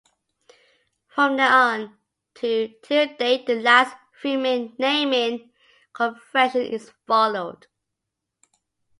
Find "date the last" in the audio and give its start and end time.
3.17-3.95